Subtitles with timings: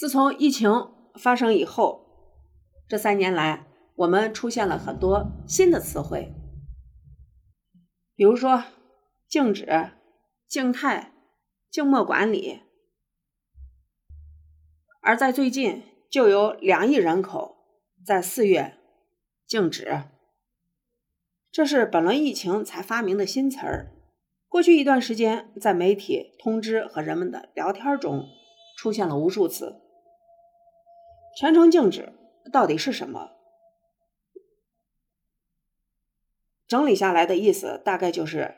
[0.00, 0.70] 自从疫情
[1.16, 2.06] 发生以后，
[2.88, 3.66] 这三年来，
[3.96, 6.32] 我们出现了很多新的词汇，
[8.14, 8.64] 比如说
[9.28, 9.90] 静止、
[10.48, 11.12] 静态、
[11.70, 12.62] 静默管理。
[15.02, 17.58] 而在最近，就有两亿人口
[18.02, 18.78] 在四月
[19.46, 20.04] 静止，
[21.52, 23.92] 这是本轮疫情才发明的新词儿。
[24.48, 28.26] 过去一段时间，在媒体通知和人们的聊天中
[28.78, 29.82] 出现了无数次。
[31.36, 32.12] 全程静止
[32.52, 33.30] 到底是什么？
[36.66, 38.56] 整理下来的意思大概就是：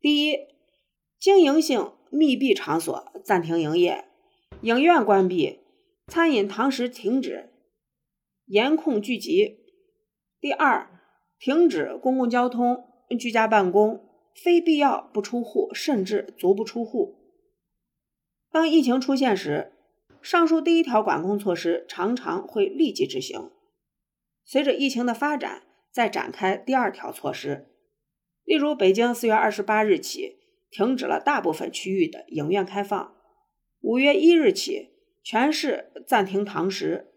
[0.00, 0.48] 第一，
[1.18, 4.04] 经营性密闭场所暂停营业，
[4.60, 5.60] 影院关闭，
[6.06, 7.50] 餐饮堂食停止，
[8.46, 9.58] 严控聚集；
[10.40, 11.00] 第二，
[11.38, 12.86] 停止公共交通，
[13.18, 17.16] 居家办公，非必要不出户，甚至足不出户。
[18.50, 19.72] 当疫情出现时。
[20.24, 23.50] 上述第一条管控措施常常会立即执行，
[24.42, 27.68] 随着疫情的发展，再展开第二条措施。
[28.42, 30.38] 例如，北京四月二十八日起
[30.70, 33.14] 停止了大部分区域的影院开放，
[33.82, 37.12] 五月一日起全市暂停堂食，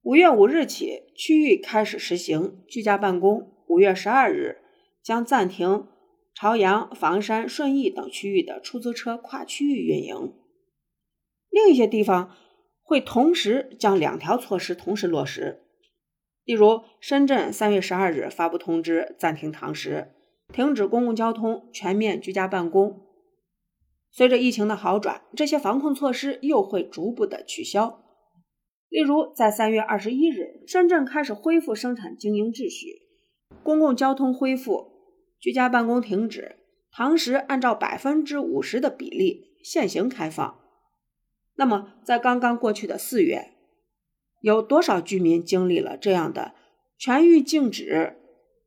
[0.00, 4.62] 五月五日起区域开始实行居家办公，五月十二日
[5.02, 5.86] 将暂停
[6.34, 10.32] 朝阳、房山、顺义等区域的出租车跨区域运营。
[11.56, 12.36] 另一些地方
[12.82, 15.62] 会同时将两条措施同时落实，
[16.44, 20.12] 例如深圳三月十二日发布通知，暂停堂食，
[20.52, 23.06] 停止公共交通，全面居家办公。
[24.10, 28.04] 随着疫情的好转，这些防控措施又会逐步的取消。
[28.90, 33.00] 例如，在三月二十一日，深圳开始恢复生产经营秩序，
[33.62, 34.92] 公共交通恢复，
[35.40, 36.56] 居家办公停止，
[36.92, 40.65] 堂食按照百分之五十的比例现行开放。
[41.56, 43.52] 那么，在刚刚过去的四月，
[44.40, 46.52] 有多少居民经历了这样的
[46.98, 48.16] 全域静止、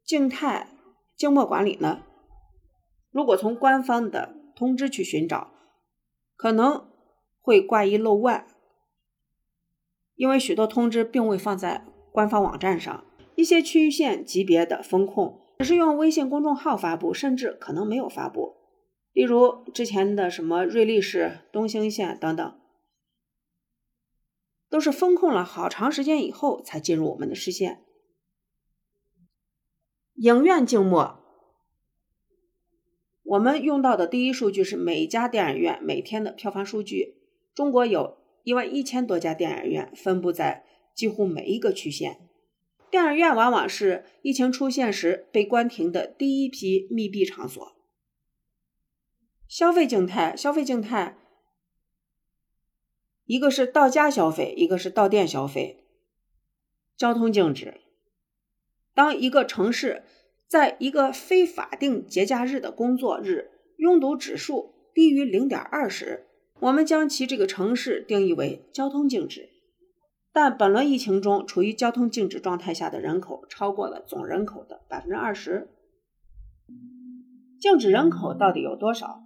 [0.04, 0.68] 静态、
[1.16, 2.02] 静默管理呢？
[3.12, 5.52] 如果从官方的通知去寻找，
[6.36, 6.88] 可能
[7.42, 8.48] 会挂一漏万，
[10.16, 13.06] 因为许多通知并未放在官方网站上，
[13.36, 18.56] 一些区域县级别的风控只是用微信公众号发布，甚至可能没有发布。
[19.14, 22.59] 例如之前的什么瑞丽市、东兴县等等。
[24.70, 27.84] 都是封控了好长时间以后才进入我们的视线。
[30.16, 31.24] 影院静默，
[33.24, 37.18] 我们用到的第一数据是每家电影院每天的票房数据。
[37.56, 42.30] 中国有一万一千多家电影院，分布在几乎每一个区县。
[42.92, 47.76] 电影院往往是疫情出现时被关停的第一批密闭场所。
[49.48, 51.18] 消费静态，消费静态。
[53.30, 55.86] 一个是到家消费，一个是到店消费。
[56.98, 57.76] 交通静止。
[58.96, 60.02] 当一个城市
[60.48, 66.26] 在一个非法定节假日的工作日拥堵指数低于零点二时，
[66.60, 69.50] 我们将其这个城市定义为交通静止。
[70.34, 75.70] 但本轮疫情中处于交通静止状态下的人口超过了总人口的百分之二十。
[77.62, 79.22] 静止人口到底有多少？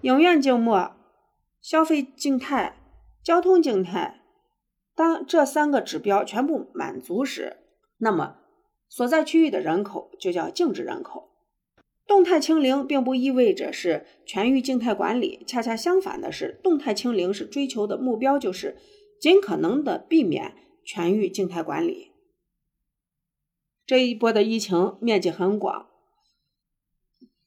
[0.00, 0.96] 影院静默，
[1.60, 2.78] 消费静态。
[3.22, 4.20] 交通静态，
[4.94, 7.58] 当这三个指标全部满足时，
[7.98, 8.38] 那么
[8.88, 11.30] 所在区域的人口就叫静止人口。
[12.04, 18.76] 动态清零并不意味着是全域静态管理，恰恰相反的是，动态清零是追求的目标就是
[19.20, 22.10] 尽可能的避免全域静态管理。
[23.86, 25.86] 这一波的疫情面积很广，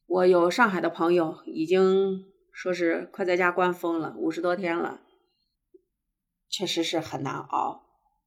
[0.06, 5.02] 我有上海的朋友已经说是快在家关封了五十多天了。
[6.50, 7.84] 确实是很难熬。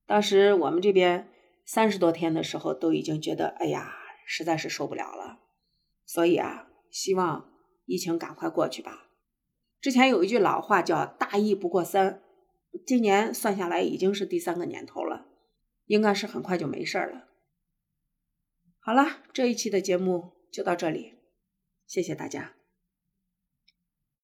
[0.07, 1.29] 当时我们这边
[1.65, 3.95] 三十多天的时候，都已经觉得，哎呀，
[4.27, 5.41] 实在是受不了了。
[6.07, 7.53] 所以啊，希望
[7.85, 9.11] 疫情赶快过去吧。
[9.81, 12.23] 之前有一句老话叫“大疫不过三”，
[12.87, 15.27] 今年算下来已经是第三个年头了，
[15.87, 17.29] 应该是很快就没事了。
[18.81, 21.19] 好了，这一期的节目就到这里，
[21.87, 22.58] 谢谢大家。